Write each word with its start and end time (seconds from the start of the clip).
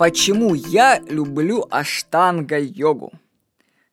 Почему 0.00 0.54
я 0.54 0.98
люблю 1.00 1.66
аштанга-йогу? 1.70 3.12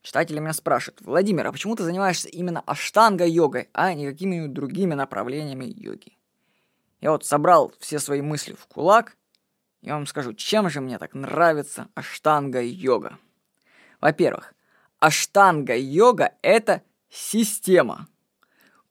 Читатели 0.02 0.40
меня 0.40 0.54
спрашивают, 0.54 1.02
Владимир, 1.02 1.46
а 1.46 1.52
почему 1.52 1.76
ты 1.76 1.84
занимаешься 1.84 2.30
именно 2.30 2.64
аштанга-йогой, 2.66 3.68
а 3.74 3.94
не 3.94 4.10
какими-нибудь 4.10 4.54
другими 4.54 4.94
направлениями 4.94 5.66
йоги? 5.66 6.18
Я 7.02 7.12
вот 7.12 7.26
собрал 7.26 7.74
все 7.82 8.00
свои 8.00 8.22
мысли 8.22 8.54
в 8.54 8.68
кулак, 8.68 9.18
и 9.82 9.92
вам 9.92 10.08
скажу, 10.08 10.32
чем 10.32 10.70
же 10.70 10.80
мне 10.80 10.98
так 10.98 11.14
нравится 11.14 11.90
аштанга-йога. 11.94 13.18
Во-первых, 14.00 14.54
аштанга-йога– 15.00 16.36
это 16.42 16.84
система. 17.10 18.08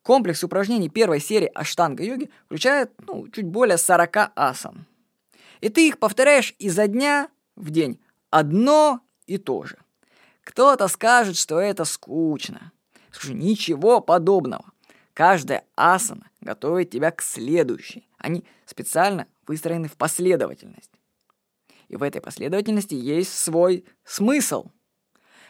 Комплекс 0.03 0.45
упражнений 0.45 0.91
первой 0.91 1.21
серии 1.21 1.51
аштанга-йоги 1.55 2.29
включает 2.45 2.93
ну, 3.07 3.27
чуть 3.29 3.47
более 3.47 3.79
40 3.79 4.33
асан. 4.35 4.85
И 5.61 5.69
ты 5.69 5.89
их 5.89 5.99
повторяешь 5.99 6.55
изо 6.59 6.87
дня 6.87 7.29
в 7.55 7.71
день 7.71 8.01
одно 8.31 9.01
и 9.27 9.39
то 9.39 9.65
же. 9.65 9.79
Кто-то 10.45 10.89
скажет, 10.89 11.37
что 11.37 11.59
это 11.59 11.85
скучно. 11.85 12.73
Скажу, 13.11 13.35
ничего 13.35 14.01
подобного. 14.01 14.65
Каждая 15.15 15.65
асана 15.77 16.31
готовит 16.41 16.91
тебя 16.91 17.11
к 17.11 17.23
следующей. 17.23 18.07
Они 18.19 18.45
специально 18.67 19.27
выстроены 19.47 19.89
в 19.89 19.97
последовательность. 19.97 20.91
И 21.89 21.97
в 21.97 22.03
этой 22.03 22.21
последовательности 22.21 22.95
есть 22.95 23.37
свой 23.37 23.85
смысл. 24.05 24.67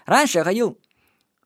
Раньше 0.04 0.38
я 0.38 0.44
ходил 0.44 0.78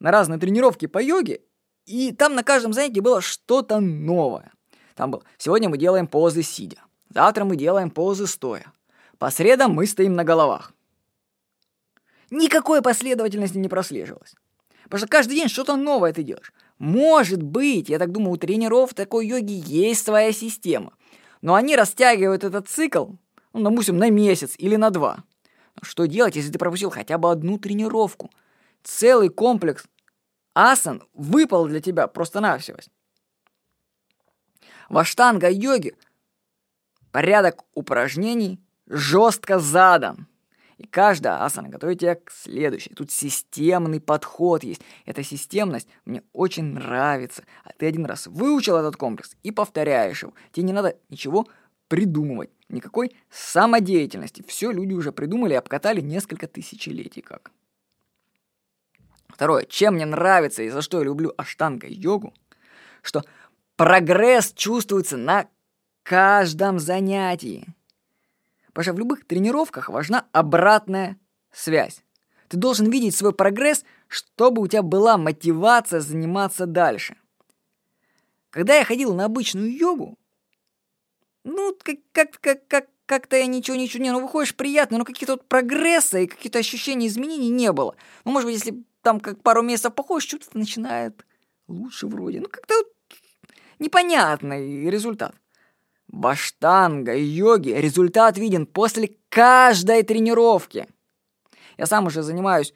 на 0.00 0.10
разные 0.10 0.38
тренировки 0.38 0.86
по 0.86 1.02
йоге, 1.02 1.40
и 1.86 2.12
там 2.12 2.34
на 2.34 2.42
каждом 2.42 2.72
занятии 2.72 3.00
было 3.00 3.20
что-то 3.20 3.80
новое. 3.80 4.52
Там 4.94 5.10
было 5.10 5.22
«Сегодня 5.38 5.68
мы 5.68 5.78
делаем 5.78 6.06
позы 6.06 6.42
сидя», 6.42 6.82
«Завтра 7.10 7.44
мы 7.44 7.56
делаем 7.56 7.90
позы 7.90 8.26
стоя», 8.26 8.72
«По 9.18 9.30
средам 9.30 9.72
мы 9.72 9.86
стоим 9.86 10.14
на 10.14 10.24
головах». 10.24 10.72
Никакой 12.30 12.80
последовательности 12.80 13.58
не 13.58 13.68
прослеживалось. 13.68 14.34
Потому 14.84 14.98
что 14.98 15.08
каждый 15.08 15.34
день 15.34 15.48
что-то 15.48 15.76
новое 15.76 16.12
ты 16.12 16.22
делаешь. 16.22 16.52
Может 16.78 17.42
быть, 17.42 17.90
я 17.90 17.98
так 17.98 18.12
думаю, 18.12 18.32
у 18.32 18.36
тренеров 18.38 18.94
такой 18.94 19.26
йоги 19.26 19.62
есть 19.66 20.04
своя 20.04 20.32
система. 20.32 20.94
Но 21.42 21.54
они 21.54 21.76
растягивают 21.76 22.44
этот 22.44 22.68
цикл, 22.68 23.08
ну, 23.52 23.62
допустим, 23.70 23.98
на 23.98 24.08
месяц 24.10 24.54
или 24.56 24.76
на 24.76 24.90
два. 24.90 25.24
Что 25.82 26.06
делать, 26.06 26.36
если 26.36 26.50
ты 26.50 26.58
пропустил 26.58 26.90
хотя 26.90 27.18
бы 27.18 27.30
одну 27.30 27.58
тренировку? 27.58 28.30
Целый 28.82 29.28
комплекс 29.28 29.84
асан 30.54 31.02
выпал 31.12 31.66
для 31.66 31.80
тебя 31.80 32.06
просто-навсего. 32.06 32.78
В 34.88 34.98
аштанга-йоге 34.98 35.94
порядок 37.12 37.64
упражнений 37.74 38.60
жестко 38.86 39.58
задан. 39.58 40.26
И 40.78 40.86
каждая 40.86 41.44
асана 41.44 41.68
готовит 41.68 42.00
тебя 42.00 42.14
к 42.14 42.30
следующей. 42.30 42.94
Тут 42.94 43.10
системный 43.10 44.00
подход 44.00 44.64
есть. 44.64 44.80
Эта 45.04 45.22
системность 45.22 45.86
мне 46.06 46.22
очень 46.32 46.72
нравится. 46.72 47.44
А 47.64 47.72
ты 47.76 47.86
один 47.86 48.06
раз 48.06 48.26
выучил 48.26 48.76
этот 48.76 48.96
комплекс 48.96 49.36
и 49.42 49.50
повторяешь 49.50 50.22
его. 50.22 50.32
Тебе 50.52 50.66
не 50.66 50.72
надо 50.72 50.96
ничего 51.10 51.46
придумывать. 51.88 52.48
Никакой 52.70 53.14
самодеятельности. 53.30 54.42
Все 54.46 54.70
люди 54.70 54.94
уже 54.94 55.12
придумали 55.12 55.52
и 55.52 55.56
обкатали 55.56 56.00
несколько 56.00 56.46
тысячелетий 56.46 57.20
как. 57.20 57.50
Второе. 59.28 59.66
Чем 59.66 59.94
мне 59.94 60.06
нравится 60.06 60.62
и 60.62 60.70
за 60.70 60.80
что 60.80 60.98
я 60.98 61.04
люблю 61.04 61.34
аштанга-йогу, 61.36 62.32
что 63.02 63.22
прогресс 63.76 64.54
чувствуется 64.54 65.18
на 65.18 65.46
каждом 66.10 66.80
занятии. 66.80 67.68
Потому 68.72 68.82
что 68.82 68.92
в 68.94 68.98
любых 68.98 69.24
тренировках 69.24 69.88
важна 69.88 70.26
обратная 70.32 71.16
связь. 71.52 72.02
Ты 72.48 72.56
должен 72.56 72.90
видеть 72.90 73.14
свой 73.14 73.32
прогресс, 73.32 73.84
чтобы 74.08 74.60
у 74.60 74.66
тебя 74.66 74.82
была 74.82 75.16
мотивация 75.16 76.00
заниматься 76.00 76.66
дальше. 76.66 77.16
Когда 78.50 78.74
я 78.74 78.84
ходил 78.84 79.14
на 79.14 79.26
обычную 79.26 79.72
йогу, 79.72 80.18
ну, 81.44 81.76
как, 81.80 81.98
как, 82.10 82.40
как, 82.40 82.66
как, 82.66 82.88
как-то 83.06 83.36
я 83.36 83.46
ничего, 83.46 83.76
ничего 83.76 84.02
не, 84.02 84.10
ну, 84.10 84.20
выходишь 84.20 84.56
приятно, 84.56 84.98
но 84.98 85.04
какие-то 85.04 85.34
вот 85.34 85.46
прогресса 85.46 86.18
и 86.18 86.26
какие-то 86.26 86.58
ощущения 86.58 87.06
изменений 87.06 87.50
не 87.50 87.70
было. 87.70 87.94
Ну, 88.24 88.32
может 88.32 88.48
быть, 88.48 88.56
если 88.56 88.82
там 89.02 89.20
как 89.20 89.44
пару 89.44 89.62
месяцев 89.62 89.94
походишь, 89.94 90.26
что-то 90.26 90.58
начинает 90.58 91.24
лучше 91.68 92.08
вроде. 92.08 92.40
Ну, 92.40 92.48
как-то 92.48 92.74
вот 92.74 92.88
непонятный 93.78 94.90
результат. 94.90 95.36
В 96.12 96.26
аштанга 96.26 97.14
и 97.14 97.22
йоге 97.22 97.80
результат 97.80 98.36
виден 98.36 98.66
после 98.66 99.16
каждой 99.28 100.02
тренировки. 100.02 100.88
Я 101.78 101.86
сам 101.86 102.06
уже 102.06 102.22
занимаюсь 102.22 102.74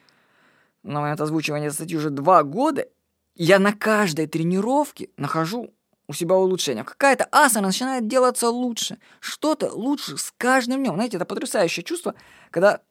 на 0.85 1.01
момент 1.01 1.21
озвучивания 1.21 1.71
статьи 1.71 1.97
уже 1.97 2.11
два 2.11 2.45
года, 2.45 2.87
я 3.35 3.59
на 3.59 3.73
каждой 3.73 4.29
тренировке 4.29 5.11
нахожу 5.17 5.75
у 6.07 6.13
себя 6.13 6.37
улучшение. 6.37 6.85
Какая-то 6.85 7.25
асана 7.33 7.69
начинает 7.69 8.07
делаться 8.07 8.49
лучше. 8.51 8.99
Что-то 9.19 9.73
лучше 9.73 10.17
с 10.17 10.33
каждым 10.37 10.83
днем. 10.83 10.95
Знаете, 10.95 11.17
это 11.17 11.25
потрясающее 11.25 11.83
чувство, 11.83 12.15
когда 12.51 12.83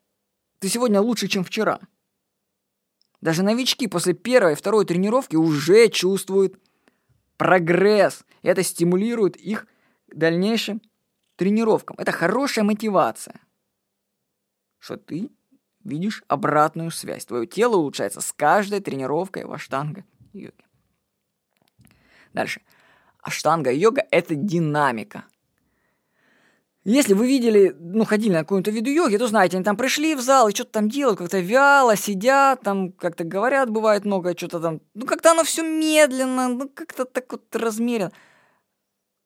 ты 0.60 0.68
сегодня 0.68 1.00
лучше, 1.00 1.30
чем 1.30 1.46
вчера. 1.46 1.80
Даже 3.22 3.44
новички 3.44 3.88
после 3.88 4.14
первой 4.14 4.54
и 4.54 4.56
второй 4.56 4.86
тренировки 4.86 5.38
уже 5.38 5.88
чувствуют 5.88 6.60
прогресс. 7.38 8.26
И 8.42 8.50
это 8.50 8.64
стимулирует 8.64 9.38
их 9.38 9.68
дальнейшим 10.14 10.82
тренировкам. 11.36 11.96
Это 12.00 12.12
хорошая 12.12 12.64
мотивация, 12.64 13.40
что 14.80 14.98
ты 14.98 15.32
видишь 15.84 16.24
обратную 16.28 16.92
связь. 16.92 17.26
Твое 17.26 17.48
тело 17.48 17.78
улучшается 17.78 18.22
с 18.22 18.32
каждой 18.32 18.80
тренировкой 18.80 19.46
в 19.46 19.52
аштанга 19.52 20.06
йоге. 20.34 20.54
Дальше. 22.34 22.62
Аштанга 23.22 23.72
йога– 23.72 24.04
это 24.12 24.36
динамика. 24.36 25.26
Если 26.86 27.14
вы 27.14 27.28
видели, 27.28 27.74
ну, 27.80 28.04
ходили 28.04 28.34
на 28.34 28.40
какую-то 28.40 28.70
виду 28.70 28.90
йоги, 28.90 29.16
то 29.18 29.28
знаете, 29.28 29.56
они 29.56 29.64
там 29.64 29.78
пришли 29.78 30.16
в 30.16 30.22
зал 30.22 30.50
и 30.50 30.54
что-то 30.54 30.72
там 30.72 30.90
делают, 30.90 31.20
как-то 31.20 31.40
вяло, 31.40 31.96
сидят, 31.96 32.62
там 32.62 32.92
как-то 32.92 33.24
говорят, 33.24 33.70
бывает 33.70 34.04
много, 34.04 34.38
что-то 34.38 34.60
там, 34.60 34.82
ну, 34.94 35.06
как-то 35.06 35.32
оно 35.32 35.46
все 35.46 35.64
медленно, 35.64 36.50
ну, 36.50 36.68
как-то 36.68 37.06
так 37.06 37.32
вот 37.32 37.56
размеренно 37.56 38.12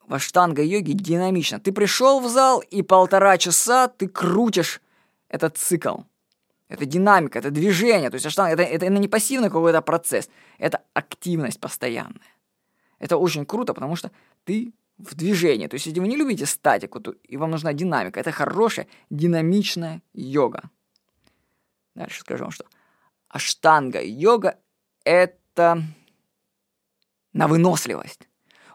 в 0.08 0.14
аштанга-йоге 0.14 0.94
динамично. 0.94 1.60
Ты 1.60 1.72
пришел 1.72 2.20
в 2.22 2.30
зал, 2.30 2.62
и 2.62 2.82
полтора 2.82 3.38
часа 3.38 3.88
ты 3.88 4.08
крутишь 4.08 4.82
этот 5.28 5.58
цикл. 5.58 6.00
Это 6.70 6.86
динамика, 6.86 7.40
это 7.40 7.52
движение. 7.52 8.10
То 8.10 8.16
есть 8.16 8.26
аштанга, 8.26 8.54
это, 8.54 8.64
это, 8.64 8.86
это 8.86 8.98
не 8.98 9.08
пассивный 9.08 9.50
какой-то 9.50 9.82
процесс, 9.82 10.30
это 10.58 10.82
активность 10.94 11.60
постоянная. 11.60 12.22
Это 13.00 13.18
очень 13.18 13.46
круто, 13.46 13.74
потому 13.74 13.96
что 13.96 14.12
ты 14.46 14.74
в 14.98 15.14
движении. 15.16 15.68
То 15.68 15.76
есть 15.76 15.86
если 15.86 16.00
вы 16.00 16.08
не 16.08 16.16
любите 16.16 16.46
статику, 16.46 17.00
то 17.00 17.14
и 17.24 17.38
вам 17.38 17.52
нужна 17.52 17.74
динамика. 17.74 18.20
Это 18.20 18.32
хорошая, 18.32 18.88
динамичная 19.10 20.02
йога. 20.14 20.70
Дальше 21.96 22.22
скажу 22.22 22.46
вам, 22.46 22.52
что 22.52 22.66
аштанга-йога— 23.30 24.58
это 25.04 25.84
на 27.34 27.48
выносливость. 27.48 28.27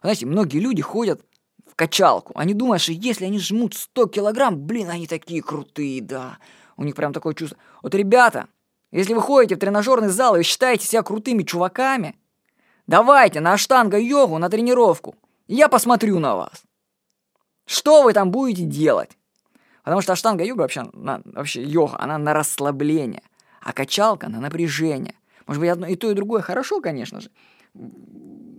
Знаете, 0.03 0.27
многие 0.27 0.59
люди 0.59 0.83
ходят 0.83 1.25
в 1.65 1.77
качалку. 1.77 2.33
Они 2.37 2.55
думают, 2.55 2.83
что 2.83 2.93
если 2.93 3.25
они 3.25 3.39
жмут 3.39 3.75
100 3.75 4.09
килограмм, 4.09 4.59
блин, 4.59 4.91
они 4.91 5.07
такие 5.07 5.43
крутые, 5.43 6.03
да. 6.03 6.39
У 6.77 6.85
них 6.85 6.97
прям 6.97 7.13
такое 7.13 7.35
чувство. 7.35 7.57
Вот, 7.83 7.95
ребята, 7.95 8.49
если 8.91 9.15
вы 9.15 9.23
ходите 9.23 9.55
в 9.55 9.59
тренажерный 9.59 10.09
зал 10.09 10.37
и 10.37 10.43
считаете 10.43 10.87
себя 10.87 11.03
крутыми 11.03 11.45
чуваками, 11.45 12.17
давайте 12.87 13.41
на 13.41 13.57
штанга-йогу, 13.57 14.39
на 14.39 14.51
тренировку. 14.51 15.15
Я 15.47 15.69
посмотрю 15.69 16.19
на 16.19 16.35
вас. 16.35 16.63
Что 17.65 18.03
вы 18.03 18.13
там 18.13 18.33
будете 18.33 18.65
делать? 18.65 19.11
Потому 19.85 20.03
что 20.03 20.17
штанга-йога 20.17 20.63
вообще, 20.63 20.83
на, 20.93 21.23
вообще 21.25 21.63
йога, 21.63 21.97
она 21.99 22.19
на 22.19 22.35
расслабление, 22.35 23.23
а 23.61 23.73
качалка 23.73 24.29
на 24.29 24.41
напряжение. 24.41 25.15
Может 25.47 25.61
быть, 25.61 25.71
одно 25.71 25.87
и 25.87 25.97
то, 25.97 26.11
и 26.11 26.15
другое 26.15 26.43
хорошо, 26.43 26.81
конечно 26.81 27.21
же 27.21 27.31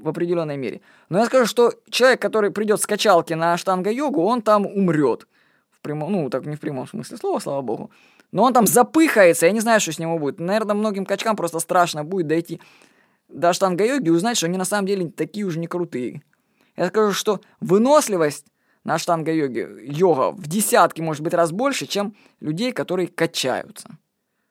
в 0.04 0.10
определенной 0.10 0.58
мере. 0.58 0.82
Но 1.10 1.20
я 1.20 1.26
скажу, 1.26 1.46
что 1.46 1.74
человек, 1.90 2.22
который 2.22 2.52
придет 2.52 2.82
с 2.82 2.86
качалки 2.86 3.34
на 3.34 3.58
штанга-йогу, 3.58 4.22
он 4.22 4.42
там 4.42 4.66
умрет. 4.66 5.28
В 5.72 5.80
прямом, 5.80 6.12
ну, 6.12 6.30
так 6.30 6.46
не 6.46 6.56
в 6.56 6.60
прямом 6.60 6.88
смысле 6.88 7.18
слова, 7.18 7.40
слава 7.40 7.62
богу. 7.62 7.90
Но 8.32 8.44
он 8.44 8.54
там 8.54 8.68
запыхается, 8.68 9.46
я 9.46 9.52
не 9.52 9.60
знаю, 9.60 9.80
что 9.80 9.92
с 9.92 10.00
него 10.00 10.20
будет. 10.20 10.40
Наверное, 10.40 10.76
многим 10.76 11.06
качкам 11.06 11.36
просто 11.36 11.60
страшно 11.60 12.04
будет 12.04 12.28
дойти 12.28 12.60
до 13.30 13.54
штанга-йоги 13.54 14.08
и 14.08 14.12
узнать, 14.12 14.38
что 14.38 14.48
они 14.48 14.58
на 14.58 14.66
самом 14.66 14.88
деле 14.88 15.10
такие 15.10 15.46
уже 15.46 15.60
не 15.60 15.68
крутые. 15.68 16.22
Я 16.76 16.88
скажу, 16.88 17.14
что 17.14 17.40
выносливость 17.62 18.46
на 18.84 18.98
штанга-йоге, 18.98 19.70
йога 19.84 20.32
в 20.32 20.48
десятки, 20.48 21.02
может 21.02 21.24
быть, 21.24 21.34
раз 21.34 21.52
больше, 21.52 21.86
чем 21.86 22.16
людей, 22.42 22.72
которые 22.74 23.08
качаются. 23.08 23.98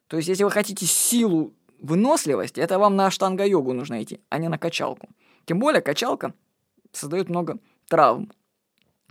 То 0.06 0.16
есть, 0.16 0.28
если 0.28 0.44
вы 0.44 0.50
хотите 0.50 0.86
силу 0.86 1.52
выносливости, 1.82 2.60
это 2.60 2.78
вам 2.78 2.96
на 2.96 3.10
штанга-йогу 3.10 3.72
нужно 3.72 4.02
идти, 4.02 4.20
а 4.30 4.38
не 4.38 4.48
на 4.48 4.58
качалку. 4.58 5.08
Тем 5.44 5.58
более 5.58 5.82
качалка 5.82 6.34
создает 6.92 7.28
много 7.28 7.58
травм. 7.88 8.30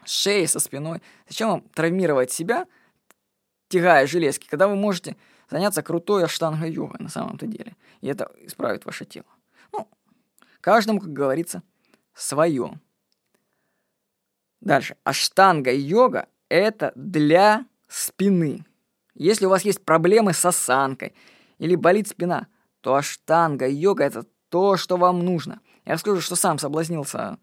Шеей, 0.05 0.47
со 0.47 0.59
спиной. 0.59 1.01
Зачем 1.27 1.49
вам 1.49 1.61
травмировать 1.73 2.31
себя 2.31 2.67
тягая 3.67 4.07
железки, 4.07 4.47
когда 4.47 4.67
вы 4.67 4.75
можете 4.75 5.15
заняться 5.49 5.83
крутой 5.83 6.25
аштанга-йогой 6.25 6.99
на 6.99 7.09
самом-то 7.09 7.45
деле. 7.45 7.75
И 8.01 8.07
это 8.07 8.31
исправит 8.39 8.85
ваше 8.85 9.05
тело. 9.05 9.25
Ну, 9.71 9.87
каждому, 10.61 10.99
как 10.99 11.13
говорится, 11.13 11.61
свое. 12.13 12.79
Дальше. 14.59 14.95
Аштанга-йога– 15.03 16.27
это 16.49 16.91
для 16.95 17.65
спины. 17.87 18.65
Если 19.13 19.45
у 19.45 19.49
вас 19.49 19.63
есть 19.63 19.83
проблемы 19.83 20.33
с 20.33 20.45
осанкой 20.45 21.13
или 21.57 21.75
болит 21.75 22.07
спина, 22.07 22.47
то 22.81 22.95
аштанга-йога– 22.95 24.03
это 24.05 24.25
то, 24.49 24.77
что 24.77 24.97
вам 24.97 25.19
нужно. 25.19 25.61
Я 25.85 25.93
расскажу, 25.93 26.21
что 26.21 26.35
сам 26.35 26.59
соблазнился 26.59 27.37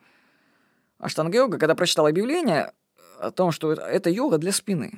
аштанга-йога, 0.99 1.59
когда 1.59 1.75
прочитал 1.75 2.07
объявление 2.07 2.73
о 3.19 3.31
том, 3.31 3.53
что 3.53 3.73
это 3.73 4.11
йога 4.11 4.39
для 4.39 4.53
спины. 4.53 4.93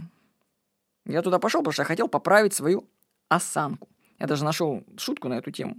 Я 1.06 1.22
туда 1.22 1.38
пошел, 1.38 1.60
потому 1.60 1.72
что 1.72 1.82
я 1.82 1.86
хотел 1.86 2.08
поправить 2.08 2.54
свою 2.54 2.88
осанку. 3.28 3.88
Я 4.18 4.26
даже 4.26 4.44
нашел 4.44 4.84
шутку 4.98 5.28
на 5.28 5.38
эту 5.38 5.50
тему 5.50 5.76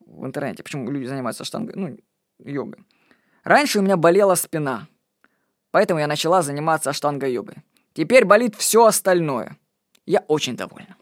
в 0.00 0.24
интернете, 0.24 0.62
почему 0.62 0.90
люди 0.90 1.06
занимаются 1.06 1.44
штангой, 1.44 1.74
ну, 1.74 1.96
йогой. 2.38 2.84
Раньше 3.44 3.78
у 3.78 3.82
меня 3.82 3.96
болела 3.96 4.34
спина, 4.34 4.86
поэтому 5.70 6.00
я 6.00 6.06
начала 6.06 6.42
заниматься 6.42 6.92
штангой-йогой. 6.92 7.56
Теперь 7.94 8.24
болит 8.24 8.54
все 8.56 8.84
остальное. 8.84 9.56
Я 10.04 10.20
очень 10.28 10.56
довольна. 10.56 10.96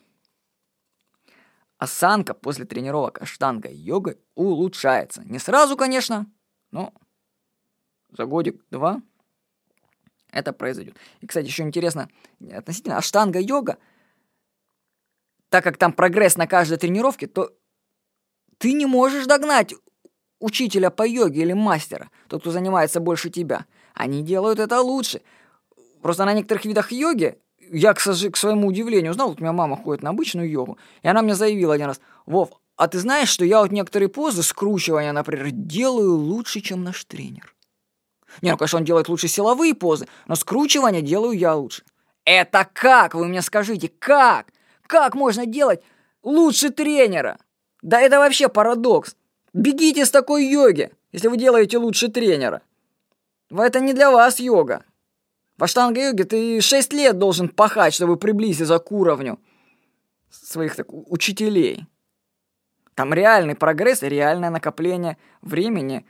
Осанка 1.78 2.34
после 2.34 2.64
тренировок 2.64 3.20
аштангой-йогой 3.20 4.18
улучшается. 4.34 5.22
Не 5.24 5.38
сразу, 5.38 5.76
конечно, 5.76 6.26
но 6.70 6.94
за 8.10 8.26
годик-два 8.26 9.02
это 10.30 10.52
произойдет. 10.52 10.96
И, 11.20 11.26
кстати, 11.26 11.46
еще 11.46 11.62
интересно, 11.62 12.08
относительно 12.52 12.98
аштанга-йога, 12.98 13.78
так 15.48 15.62
как 15.64 15.76
там 15.76 15.92
прогресс 15.92 16.36
на 16.36 16.46
каждой 16.46 16.78
тренировке, 16.78 17.26
то 17.26 17.52
ты 18.58 18.72
не 18.72 18.86
можешь 18.86 19.26
догнать 19.26 19.74
учителя 20.40 20.90
по 20.90 21.06
йоге 21.06 21.42
или 21.42 21.52
мастера, 21.52 22.10
тот, 22.28 22.42
кто 22.42 22.50
занимается 22.50 23.00
больше 23.00 23.30
тебя. 23.30 23.66
Они 23.94 24.22
делают 24.22 24.58
это 24.58 24.80
лучше. 24.80 25.22
Просто 26.02 26.24
на 26.24 26.34
некоторых 26.34 26.64
видах 26.64 26.92
йоги, 26.92 27.38
я, 27.70 27.94
к, 27.94 27.98
к 27.98 28.36
своему 28.36 28.68
удивлению, 28.68 29.12
узнал, 29.12 29.28
вот 29.28 29.40
у 29.40 29.42
меня 29.42 29.52
мама 29.52 29.76
ходит 29.76 30.02
на 30.02 30.10
обычную 30.10 30.48
йогу, 30.48 30.78
и 31.02 31.08
она 31.08 31.22
мне 31.22 31.34
заявила 31.34 31.74
один 31.74 31.86
раз, 31.86 32.00
Вов, 32.26 32.50
а 32.76 32.88
ты 32.88 32.98
знаешь, 32.98 33.28
что 33.28 33.44
я 33.44 33.60
вот 33.60 33.70
некоторые 33.70 34.08
позы 34.08 34.42
скручивания, 34.42 35.12
например, 35.12 35.50
делаю 35.50 36.14
лучше, 36.16 36.60
чем 36.60 36.82
наш 36.82 37.04
тренер? 37.04 37.54
Не, 38.42 38.50
ну, 38.50 38.56
конечно, 38.56 38.78
он 38.78 38.84
делает 38.84 39.08
лучше 39.08 39.28
силовые 39.28 39.74
позы, 39.74 40.08
но 40.26 40.34
скручивание 40.34 41.02
делаю 41.02 41.38
я 41.38 41.54
лучше. 41.54 41.84
Это 42.24 42.68
как, 42.72 43.14
вы 43.14 43.26
мне 43.26 43.42
скажите, 43.42 43.90
как? 43.98 44.46
Как 44.86 45.14
можно 45.14 45.46
делать 45.46 45.82
лучше 46.22 46.70
тренера? 46.70 47.38
Да 47.82 48.00
это 48.00 48.18
вообще 48.18 48.48
парадокс. 48.48 49.14
Бегите 49.52 50.04
с 50.04 50.10
такой 50.10 50.46
йоги, 50.46 50.90
если 51.12 51.28
вы 51.28 51.36
делаете 51.36 51.78
лучше 51.78 52.08
тренера. 52.08 52.62
Это 53.50 53.78
не 53.80 53.92
для 53.92 54.10
вас 54.10 54.40
йога. 54.40 54.84
В 55.56 55.62
аштанга-йоге 55.64 56.24
ты 56.24 56.60
6 56.60 56.92
лет 56.92 57.18
должен 57.18 57.48
пахать, 57.48 57.94
чтобы 57.94 58.16
приблизиться 58.16 58.78
к 58.78 58.90
уровню 58.90 59.38
своих 60.30 60.74
так, 60.74 60.86
учителей. 60.90 61.86
Там 62.94 63.14
реальный 63.14 63.54
прогресс 63.54 64.02
и 64.02 64.08
реальное 64.08 64.50
накопление 64.50 65.16
времени 65.42 66.06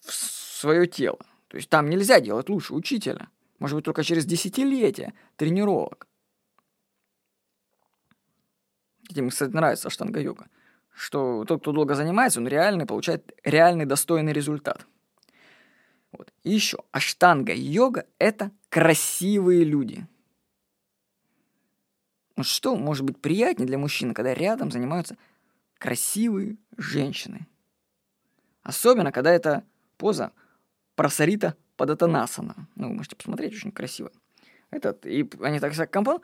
в 0.00 0.12
свое 0.12 0.86
тело. 0.86 1.18
То 1.48 1.56
есть 1.56 1.68
там 1.68 1.88
нельзя 1.88 2.20
делать 2.20 2.48
лучше 2.48 2.74
учителя. 2.74 3.28
Может 3.58 3.76
быть, 3.76 3.84
только 3.84 4.04
через 4.04 4.24
десятилетия 4.26 5.14
тренировок. 5.36 6.06
Мне, 9.14 9.30
кстати, 9.30 9.50
нравится 9.50 9.88
аштанга-йога. 9.88 10.48
Что 10.92 11.44
тот, 11.44 11.60
кто 11.60 11.72
долго 11.72 11.94
занимается, 11.94 12.40
он 12.40 12.48
реальный, 12.48 12.86
получает 12.86 13.32
реальный 13.44 13.86
достойный 13.86 14.32
результат. 14.32 14.86
Вот. 16.16 16.32
И 16.44 16.50
еще, 16.50 16.78
аштанга-йога– 16.92 18.06
это 18.18 18.50
красивые 18.70 19.64
люди. 19.64 20.06
Ну 22.36 22.42
что 22.42 22.76
может 22.76 23.04
быть 23.04 23.20
приятнее 23.20 23.66
для 23.66 23.78
мужчины, 23.78 24.14
когда 24.14 24.34
рядом 24.34 24.70
занимаются 24.70 25.16
красивые 25.78 26.56
женщины? 26.76 27.46
Особенно, 28.62 29.12
когда 29.12 29.32
это 29.32 29.64
поза 29.98 30.32
просарита 30.94 31.54
падатанасана. 31.76 32.68
Ну, 32.74 32.88
вы 32.88 32.94
можете 32.94 33.16
посмотреть, 33.16 33.54
очень 33.54 33.72
красиво. 33.72 34.10
Этот, 34.70 35.04
и 35.06 35.28
они 35.42 35.60
так 35.60 35.90
компон... 35.90 36.20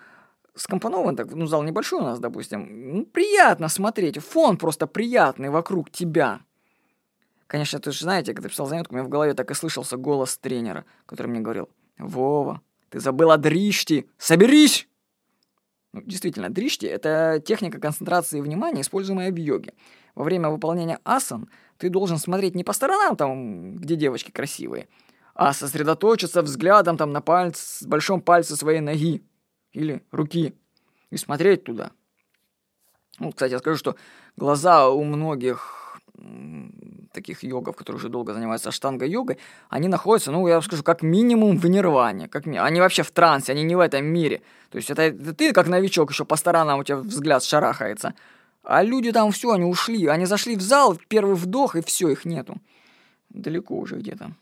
скомпонованы, 0.55 1.17
так, 1.17 1.31
ну, 1.33 1.47
зал 1.47 1.63
небольшой 1.63 2.01
у 2.01 2.05
нас, 2.05 2.19
допустим. 2.19 2.95
Ну, 2.95 3.05
приятно 3.05 3.69
смотреть, 3.69 4.19
фон 4.19 4.57
просто 4.57 4.87
приятный 4.87 5.51
вокруг 5.51 5.91
тебя. 5.91 6.41
Конечно, 7.53 7.79
ты 7.81 7.93
же 7.93 8.05
знаете, 8.05 8.33
когда 8.33 8.49
писал 8.49 8.67
заметку, 8.67 8.95
у 8.95 8.97
меня 8.97 9.05
в 9.05 9.11
голове 9.11 9.35
так 9.35 9.51
и 9.51 9.55
слышался 9.55 9.99
голос 9.99 10.39
тренера, 10.39 10.87
который 11.05 11.27
мне 11.27 11.41
говорил, 11.41 11.69
«Вова, 11.99 12.63
ты 12.89 12.99
забыл 12.99 13.31
о 13.31 13.37
дришти, 13.37 14.09
соберись!» 14.17 14.89
Ну, 15.93 16.01
действительно, 16.01 16.49
дришти– 16.49 16.87
это 16.89 17.43
техника 17.45 17.79
концентрации 17.79 18.41
внимания, 18.41 18.81
используемая 18.81 19.31
в 19.31 19.37
йоге. 19.37 19.75
Во 20.15 20.25
время 20.25 20.49
выполнения 20.49 20.99
асан 21.05 21.51
ты 21.77 21.91
должен 21.91 22.17
смотреть 22.17 22.55
не 22.55 22.65
по 22.65 22.73
сторонам, 22.73 23.17
там, 23.17 23.77
где 23.77 23.97
девочки 23.97 24.31
красивые, 24.31 24.89
а 25.35 25.53
сосредоточиться 25.53 26.41
взглядом 26.41 26.97
там 26.97 27.13
на 27.13 27.21
пальц, 27.21 27.83
большом 27.83 28.23
пальце 28.23 28.57
своей 28.57 28.81
ноги 28.81 29.23
или 29.73 30.03
руки 30.11 30.55
и 31.11 31.19
смотреть 31.19 31.65
туда. 31.65 31.91
Ну, 33.19 33.31
кстати, 33.31 33.53
я 33.53 33.59
скажу, 33.59 33.77
что 33.77 33.97
глаза 34.39 34.89
у 34.89 35.05
многих 35.05 35.82
таких 37.13 37.43
йогов, 37.43 37.77
которые 37.77 37.99
уже 37.99 38.09
долго 38.09 38.33
занимаются 38.33 38.71
штанга-йогой, 38.71 39.39
они 39.69 39.89
находятся, 39.89 40.33
ну, 40.33 40.47
я 40.49 40.61
скажу, 40.63 40.83
как 40.83 41.03
минимум 41.03 41.59
в 41.59 41.67
нирване. 41.67 42.29
Как 42.29 42.47
ми... 42.47 42.59
Они 42.59 42.81
вообще 42.81 43.03
в 43.03 43.11
трансе, 43.11 43.53
они 43.53 43.63
не 43.63 43.77
в 43.77 43.81
этом 43.81 44.05
мире. 44.05 44.41
То 44.71 44.79
есть 44.79 44.91
это, 44.91 45.03
это 45.03 45.35
ты, 45.35 45.53
как 45.53 45.69
новичок, 45.69 46.11
еще 46.11 46.25
по 46.25 46.37
сторонам 46.37 46.81
у 46.81 46.85
тебя 46.85 46.97
взгляд 46.99 47.45
шарахается. 47.45 48.15
А 48.63 48.83
люди 48.83 49.13
там 49.13 49.33
все, 49.33 49.51
они 49.51 49.65
ушли. 49.65 50.07
Они 50.07 50.27
зашли 50.27 50.57
в 50.57 50.63
зал, 50.63 50.99
первый 51.09 51.35
вдох, 51.35 51.77
и 51.77 51.83
все, 51.83 52.09
их 52.09 52.25
нету. 52.25 52.57
Далеко 53.31 53.77
уже 53.77 53.97
где-то. 53.97 54.33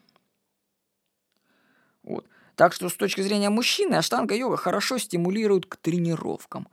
Вот. 2.03 2.27
Так 2.57 2.75
что 2.75 2.89
с 2.89 2.95
точки 2.95 3.23
зрения 3.23 3.51
мужчины, 3.51 3.95
аштанга-йога 3.95 4.57
хорошо 4.57 4.99
стимулирует 4.99 5.67
к 5.67 5.77
тренировкам. 5.77 6.69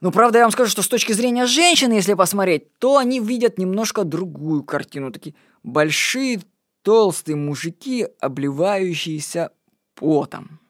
Но 0.00 0.10
правда, 0.10 0.38
я 0.38 0.44
вам 0.44 0.52
скажу, 0.52 0.70
что 0.70 0.82
с 0.82 0.88
точки 0.88 1.12
зрения 1.12 1.46
женщины, 1.46 1.94
если 1.94 2.14
посмотреть, 2.14 2.78
то 2.78 2.98
они 2.98 3.18
видят 3.18 3.58
немножко 3.58 4.04
другую 4.04 4.62
картину. 4.62 5.10
Такие 5.10 5.34
большие, 5.62 6.42
толстые 6.82 7.36
мужики, 7.36 8.06
обливающиеся 8.20 9.52
потом. 9.94 10.60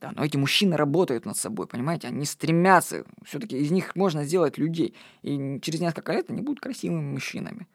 Да, 0.00 0.12
но 0.16 0.24
эти 0.24 0.36
мужчины 0.36 0.76
работают 0.76 1.24
над 1.24 1.36
собой, 1.36 1.66
понимаете? 1.66 2.08
Они 2.08 2.24
стремятся, 2.26 3.04
все-таки 3.24 3.56
из 3.56 3.70
них 3.70 3.94
можно 3.94 4.24
сделать 4.24 4.58
людей. 4.58 4.94
И 5.22 5.60
через 5.62 5.80
несколько 5.80 6.12
лет 6.12 6.28
они 6.28 6.42
будут 6.42 6.60
красивыми 6.60 7.12
мужчинами. 7.12 7.68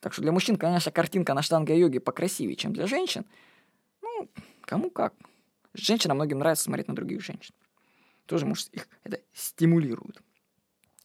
Так 0.00 0.12
что 0.12 0.22
для 0.22 0.32
мужчин, 0.32 0.56
конечно, 0.56 0.92
картинка 0.92 1.32
на 1.32 1.42
штанга-йоге 1.42 2.00
покрасивее, 2.00 2.56
чем 2.56 2.72
для 2.72 2.86
женщин. 2.86 3.24
Ну, 4.02 4.28
кому 4.62 4.90
как. 4.90 5.14
Женщинам 5.74 6.16
многим 6.16 6.40
нравится 6.40 6.64
смотреть 6.64 6.88
на 6.88 6.94
других 6.94 7.22
женщин. 7.22 7.54
Тоже, 8.26 8.46
может, 8.46 8.68
их 8.68 8.88
это 9.04 9.20
стимулирует. 9.32 10.20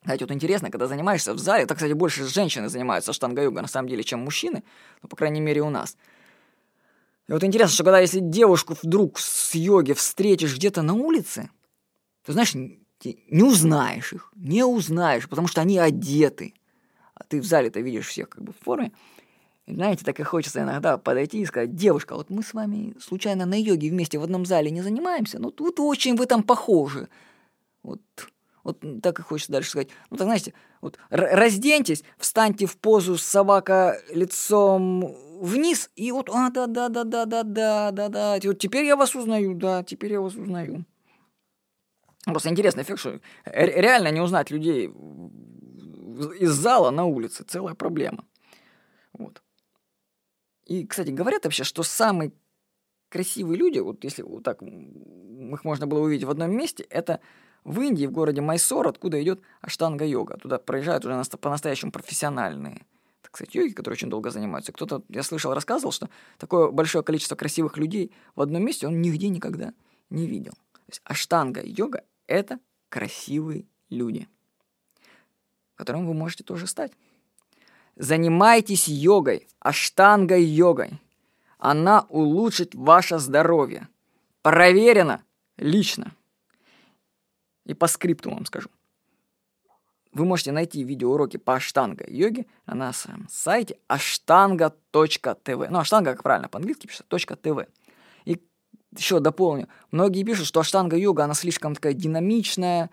Кстати, 0.01 0.23
вот 0.23 0.31
интересно, 0.31 0.71
когда 0.71 0.87
занимаешься 0.87 1.33
в 1.33 1.39
зале, 1.39 1.65
так, 1.65 1.77
кстати, 1.77 1.93
больше 1.93 2.25
женщины 2.25 2.69
занимаются 2.69 3.13
штанга-йога 3.13 3.61
на 3.61 3.67
самом 3.67 3.87
деле, 3.87 4.03
чем 4.03 4.19
мужчины, 4.21 4.63
ну, 5.03 5.09
по 5.09 5.15
крайней 5.15 5.41
мере, 5.41 5.61
у 5.61 5.69
нас– 5.69 5.97
и 7.31 7.33
вот 7.33 7.45
интересно, 7.45 7.73
что 7.73 7.85
когда 7.85 7.99
если 7.99 8.19
девушку 8.19 8.75
вдруг 8.81 9.17
с 9.17 9.55
йоги 9.55 9.93
встретишь 9.93 10.53
где-то 10.53 10.81
на 10.81 10.93
улице, 10.95 11.49
ты 12.25 12.33
знаешь, 12.33 12.53
не 12.53 13.43
узнаешь 13.43 14.11
их, 14.11 14.33
не 14.35 14.65
узнаешь, 14.65 15.29
потому 15.29 15.47
что 15.47 15.61
они 15.61 15.79
одеты. 15.79 16.53
А 17.13 17.23
ты 17.23 17.39
в 17.39 17.45
зале-то 17.45 17.79
видишь 17.79 18.07
всех 18.07 18.27
как 18.27 18.43
бы 18.43 18.51
в 18.51 18.57
форме. 18.61 18.91
Знаете, 19.75 20.03
так 20.03 20.19
и 20.19 20.23
хочется 20.23 20.61
иногда 20.61 20.97
подойти 20.97 21.39
и 21.39 21.45
сказать, 21.45 21.75
девушка, 21.75 22.15
вот 22.15 22.29
мы 22.29 22.43
с 22.43 22.53
вами 22.53 22.93
случайно 22.99 23.45
на 23.45 23.59
йоге 23.59 23.89
вместе 23.89 24.19
в 24.19 24.23
одном 24.23 24.45
зале 24.45 24.69
не 24.69 24.81
занимаемся, 24.81 25.39
но 25.39 25.49
тут 25.49 25.79
очень 25.79 26.15
вы 26.15 26.25
там 26.25 26.43
похожи. 26.43 27.07
Вот, 27.81 28.01
вот 28.63 28.83
так 29.01 29.19
и 29.19 29.23
хочется 29.23 29.53
дальше 29.53 29.69
сказать. 29.69 29.89
Ну, 30.09 30.17
так 30.17 30.27
знаете, 30.27 30.53
вот 30.81 30.99
разденьтесь, 31.09 32.03
встаньте 32.17 32.65
в 32.65 32.77
позу 32.77 33.17
с 33.17 33.23
собака 33.23 34.01
лицом 34.13 35.15
вниз, 35.39 35.89
и 35.95 36.11
вот, 36.11 36.29
а, 36.29 36.49
да-да-да-да-да-да-да-да, 36.49 38.39
вот 38.43 38.59
теперь 38.59 38.85
я 38.85 38.95
вас 38.95 39.15
узнаю, 39.15 39.55
да, 39.55 39.83
теперь 39.83 40.11
я 40.11 40.21
вас 40.21 40.35
узнаю. 40.35 40.85
Просто 42.25 42.49
интересный 42.49 42.83
эффект, 42.83 42.99
что 42.99 43.21
реально 43.45 44.09
не 44.09 44.19
узнать 44.19 44.51
людей 44.51 44.87
из 46.39 46.51
зала 46.51 46.91
на 46.91 47.05
улице, 47.05 47.43
целая 47.43 47.73
проблема. 47.73 48.25
Вот. 49.13 49.41
И, 50.65 50.85
кстати, 50.85 51.09
говорят 51.09 51.43
вообще, 51.43 51.63
что 51.63 51.83
самые 51.83 52.31
красивые 53.09 53.57
люди, 53.57 53.79
вот 53.79 54.03
если 54.03 54.21
вот 54.21 54.43
так 54.43 54.61
их 54.61 55.63
можно 55.63 55.87
было 55.87 55.99
увидеть 55.99 56.25
в 56.25 56.29
одном 56.29 56.55
месте, 56.55 56.85
это 56.89 57.19
в 57.63 57.79
Индии, 57.81 58.05
в 58.05 58.11
городе 58.11 58.41
Майсор, 58.41 58.87
откуда 58.87 59.21
идет 59.21 59.41
аштанга-йога. 59.61 60.37
Туда 60.37 60.57
проезжают 60.57 61.05
уже 61.05 61.21
по-настоящему 61.37 61.91
профессиональные, 61.91 62.85
так 63.21 63.35
сказать, 63.35 63.53
йоги, 63.53 63.73
которые 63.73 63.97
очень 63.97 64.09
долго 64.09 64.31
занимаются. 64.31 64.71
Кто-то, 64.71 65.03
я 65.09 65.23
слышал, 65.23 65.53
рассказывал, 65.53 65.91
что 65.91 66.09
такое 66.37 66.71
большое 66.71 67.03
количество 67.03 67.35
красивых 67.35 67.77
людей 67.77 68.11
в 68.35 68.41
одном 68.41 68.63
месте 68.65 68.87
он 68.87 69.01
нигде 69.01 69.29
никогда 69.29 69.73
не 70.09 70.25
видел. 70.25 70.53
То 70.73 70.81
есть 70.87 71.01
аштанга-йога— 71.03 72.03
это 72.27 72.59
красивые 72.89 73.65
люди, 73.89 74.27
которым 75.75 76.07
вы 76.07 76.13
можете 76.13 76.43
тоже 76.43 76.67
стать. 76.67 76.93
Занимайтесь 77.95 78.87
йогой, 78.87 79.47
аштангой-йогой. 79.59 80.99
Она 81.57 82.05
улучшит 82.09 82.73
ваше 82.73 83.19
здоровье. 83.19 83.87
Проверено 84.41 85.23
лично. 85.57 86.13
И 87.65 87.73
по 87.73 87.87
скрипту 87.87 88.31
вам 88.31 88.45
скажу. 88.45 88.69
Вы 90.13 90.25
можете 90.25 90.51
найти 90.51 90.83
видеоуроки 90.83 91.37
по 91.37 91.55
аштанга-йоге 91.55 92.45
на 92.65 92.75
нашем 92.75 93.27
сайте 93.29 93.77
ashtanga.tv. 93.87 95.67
Ну, 95.69 95.79
аштанга, 95.79 96.11
как 96.11 96.23
правильно 96.23 96.49
по-английски 96.49 96.87
пишется, 96.87 97.05
.tv. 97.09 97.67
И 98.25 98.41
еще 98.97 99.19
дополню. 99.19 99.69
Многие 99.91 100.23
пишут, 100.23 100.47
что 100.47 100.59
аштанга-йога, 100.59 101.23
она 101.23 101.33
слишком 101.33 101.75
такая 101.75 101.93
динамичная, 101.93 102.89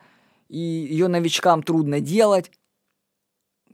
и 0.48 0.58
ее 0.58 1.08
новичкам 1.08 1.62
трудно 1.62 2.00
делать 2.00 2.52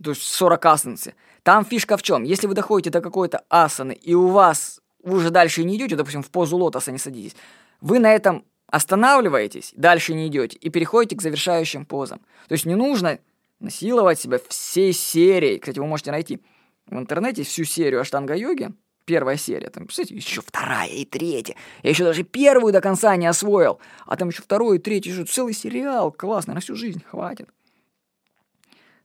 то 0.02 0.10
есть 0.10 0.22
40 0.22 0.66
асанцы. 0.66 1.14
Там 1.42 1.64
фишка 1.64 1.96
в 1.96 2.02
чем? 2.02 2.22
Если 2.22 2.46
вы 2.46 2.54
доходите 2.54 2.90
до 2.90 3.00
какой-то 3.00 3.44
асаны, 3.48 3.92
и 3.92 4.14
у 4.14 4.28
вас 4.28 4.80
вы 5.02 5.18
уже 5.18 5.30
дальше 5.30 5.64
не 5.64 5.76
идете, 5.76 5.96
допустим, 5.96 6.22
в 6.22 6.30
позу 6.30 6.56
лотоса 6.56 6.90
не 6.90 6.98
садитесь, 6.98 7.36
вы 7.80 7.98
на 7.98 8.12
этом 8.12 8.44
останавливаетесь, 8.66 9.72
дальше 9.76 10.14
не 10.14 10.28
идете 10.28 10.56
и 10.58 10.70
переходите 10.70 11.16
к 11.16 11.22
завершающим 11.22 11.84
позам. 11.84 12.20
То 12.48 12.54
есть 12.54 12.64
не 12.64 12.74
нужно 12.74 13.18
насиловать 13.60 14.18
себя 14.18 14.38
всей 14.48 14.92
серией. 14.92 15.58
Кстати, 15.58 15.78
вы 15.78 15.86
можете 15.86 16.10
найти 16.10 16.40
в 16.86 16.96
интернете 16.96 17.44
всю 17.44 17.64
серию 17.64 18.00
аштанга-йоги, 18.00 18.74
первая 19.04 19.36
серия, 19.36 19.70
там, 19.70 19.84
представляете, 19.84 20.16
еще 20.16 20.40
вторая 20.40 20.88
и 20.88 21.04
третья. 21.04 21.56
Я 21.82 21.90
еще 21.90 22.04
даже 22.04 22.22
первую 22.22 22.72
до 22.72 22.80
конца 22.80 23.14
не 23.16 23.26
освоил, 23.26 23.78
а 24.06 24.16
там 24.16 24.28
еще 24.28 24.42
вторую 24.42 24.78
и 24.78 24.82
третью, 24.82 25.12
еще 25.12 25.24
целый 25.24 25.54
сериал, 25.54 26.10
классно, 26.10 26.54
на 26.54 26.60
всю 26.60 26.74
жизнь 26.74 27.02
хватит. 27.04 27.48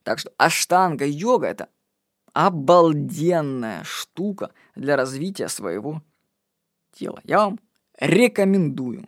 Так 0.09 0.17
что 0.17 0.33
аштанга 0.37 1.05
йога 1.05 1.45
это 1.45 1.69
обалденная 2.33 3.83
штука 3.83 4.49
для 4.73 4.95
развития 4.95 5.49
своего 5.49 6.01
тела. 6.91 7.21
Я 7.23 7.37
вам 7.37 7.59
рекомендую 7.99 9.07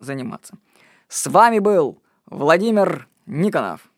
заниматься. 0.00 0.56
С 1.06 1.26
вами 1.26 1.58
был 1.58 2.02
Владимир 2.24 3.08
Никонов. 3.26 3.92